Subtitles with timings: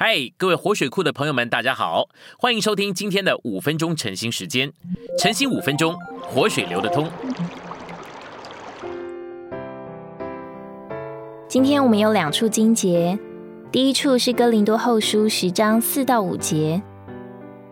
[0.00, 2.08] 嗨，各位活水库的朋友们，大家好，
[2.38, 4.72] 欢迎收听今天的五分钟晨兴时间。
[5.18, 7.10] 晨兴五分钟，活水流得通。
[11.48, 13.18] 今天我们有两处经节，
[13.72, 16.80] 第一处是哥林多后书十章四到五节。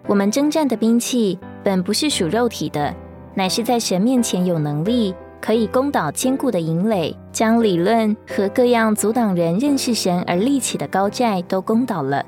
[0.08, 2.92] 我们征战的兵器本不是属肉体的，
[3.36, 5.14] 乃是在神面前有能力。
[5.38, 12.24] 可以攻倒坚固的营垒，将理论和各样阻挡人认识神而立起的高寨都攻倒了，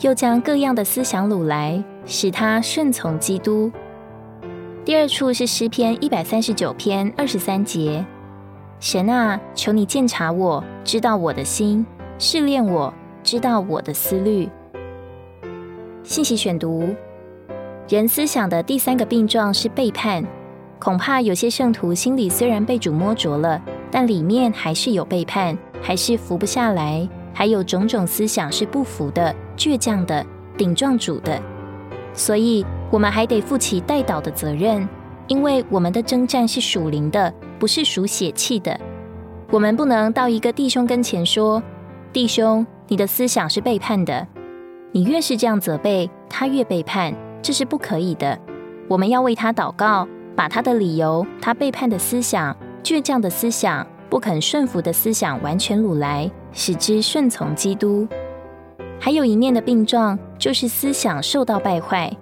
[0.00, 3.70] 又将各样的思想掳来，使他顺从基督。
[4.82, 8.02] 第二处是诗篇一百三十九篇二十三节：
[8.80, 11.84] 神啊，求你鉴察我，知道我的心，
[12.18, 12.90] 试炼我，
[13.22, 14.48] 知道我的思虑。
[16.02, 16.88] 信息选读：
[17.90, 20.24] 人思想的第三个病状是背叛。
[20.78, 23.60] 恐怕有些圣徒心里虽然被主摸着了，
[23.96, 30.22] 但里面还是有背叛，还是服不下来，还有种种思想是不服的、倔强的、
[30.54, 31.40] 顶撞主的。
[32.12, 34.86] 所以，我们还得负起带导的责任，
[35.28, 38.78] 因为我们的征战是属灵的，不是属血气的。
[39.50, 41.62] 我们不能到一个弟兄跟前说
[42.12, 44.26] ：“弟兄，你的思想是背叛的。”
[44.92, 48.38] 你越是这样责备他，越背叛，这是不可以的。
[48.88, 50.06] 我们要为他祷告。
[50.36, 52.54] 把他的理由、他背叛的思想、
[52.86, 58.06] 倔强的思想、不肯顺服的思想完全掳来，使之顺从基督。
[59.00, 62.16] 还有一面的病状，就是思想受到败坏。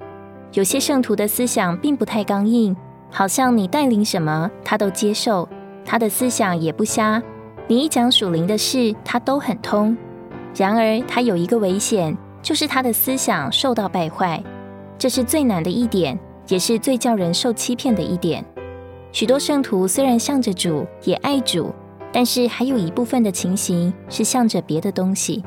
[0.54, 2.74] 有些圣徒的思想并不太刚硬，
[3.10, 5.46] 好像你带领什么，他都接受，
[5.84, 7.22] 他的思想也不瞎。
[7.66, 9.94] 你一讲属灵的事，他都很通。
[10.56, 14.42] 然而，他有一个危险，就是他的思想受到败坏，
[14.96, 16.18] 这是最难的一点。
[16.48, 18.42] 也是最叫人受欺骗的一点。
[19.14, 21.72] 许多圣徒虽然向着主，也爱主，
[22.12, 25.44] 但是还有一部分的情形是向着别的东西。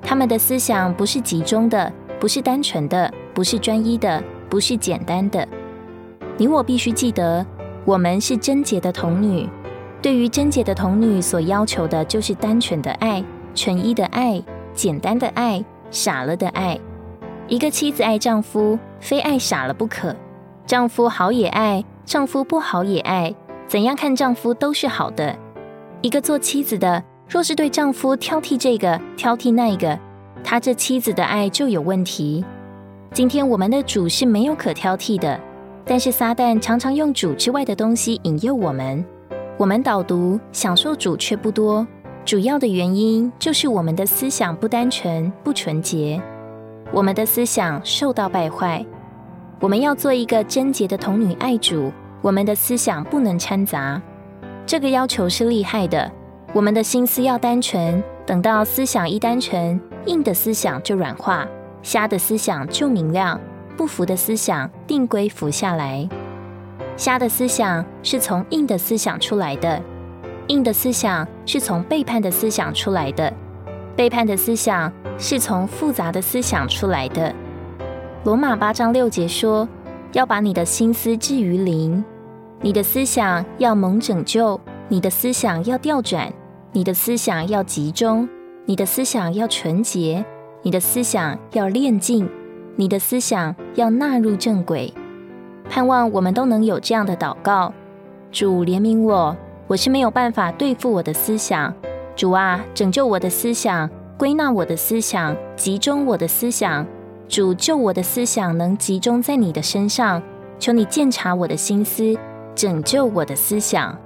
[0.00, 5.46] 他们的思想不是集中的，不是单纯的，不是专一的，不是简单的。
[6.38, 7.44] 你我必须记得，
[7.84, 9.46] 我们是贞洁的童女。
[10.00, 13.22] 对于贞洁的童女所要求的，就是单纯的爱、
[13.54, 14.42] 纯一的爱、
[14.72, 16.80] 简单的爱、傻了的爱。
[17.48, 20.16] 一个妻子爱丈夫，非爱傻了不可。
[20.64, 23.34] 丈夫好也爱，丈夫不好也爱，
[23.66, 25.36] 怎样看丈夫都是好的。
[26.02, 29.98] 一个做妻子的，若是对丈夫挑剔这个挑剔那个，
[30.42, 32.44] 他这妻子的爱就有问题。
[33.12, 35.40] 今天我们的主是没有可挑剔的，
[35.84, 39.02] 但是撒旦常常用主之外的东西引诱我们，
[39.56, 41.86] 我们导读享受主却不多，
[42.24, 46.20] 主要的原因就是我们的思想不单纯不纯洁，
[46.92, 48.84] 我们的思想受到败坏。
[49.60, 54.00] 我们要做一个贞洁的童女爱主，我们的思想不能掺杂。
[54.66, 56.10] 这个要求是厉害的。
[56.52, 61.46] 我们的心思要单纯，等到思想一单纯，硬的思想就软化，
[61.82, 63.40] 瞎的思想就明亮，
[63.76, 66.08] 不服的思想定规服下来。
[66.96, 69.82] 瞎的思想是从硬的思想出来的，
[70.46, 73.32] 硬的思想是从背叛的思想出来的，
[73.96, 77.34] 背叛的思想是从复杂的思想出来的。
[78.24, 79.68] 罗马八章六节说
[80.12, 82.02] ：“要把你的心思置于灵，
[82.62, 84.58] 你的思想要蒙拯救，
[84.88, 86.32] 你的思想要调转，
[86.72, 88.26] 你的思想要集中，
[88.64, 90.24] 你的思想要纯洁，
[90.62, 92.26] 你的思想要炼净，
[92.76, 94.94] 你的思想要纳入正轨。”
[95.68, 97.74] 盼望我们都能有这样的祷告：
[98.32, 99.36] 主怜悯我，
[99.66, 101.74] 我是没有办法对付我的思想。
[102.16, 106.86] 主啊，拯救我的思想，归纳我的思想，集中我的思想。
[107.28, 110.22] 主救我的思想能集中在你的身上，
[110.58, 112.16] 求你鉴察我的心思，
[112.54, 113.96] 拯救我的思想。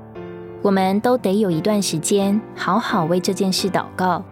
[0.62, 4.22] 我们都得有一段时间，好好为这件事祷告。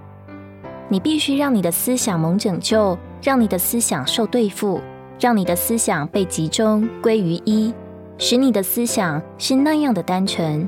[0.89, 4.81] 你必须让你的思想蒙拯救，让你的思想受对付，
[5.19, 7.75] 让你的思想被集中归于一，
[8.19, 10.67] 使你的思想是那样的单纯。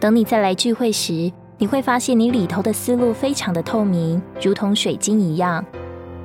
[0.00, 5.64] 等你再来聚会时，你会发现你里头的思路非常的透明，如同水晶一样。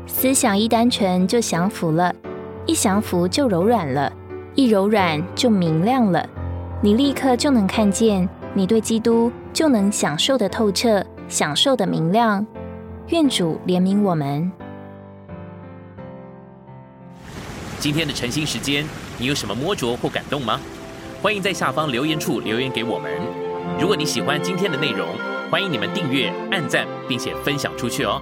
[0.07, 2.13] 思想一单纯就降服了，
[2.65, 4.11] 一降服就柔软了，
[4.55, 6.27] 一柔软就明亮了。
[6.81, 12.45] 你立刻就能看见，你对基督就能享受的透彻，享受的明亮。
[13.07, 14.51] 愿主怜悯我们。
[17.79, 18.85] 今天的晨兴时间，
[19.17, 20.59] 你有什么摸着或感动吗？
[21.21, 23.11] 欢迎在下方留言处留言给我们。
[23.79, 25.07] 如果你喜欢今天的内容，
[25.49, 28.21] 欢迎你们订阅、按赞，并且分享出去哦。